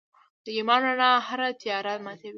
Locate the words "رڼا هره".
0.87-1.49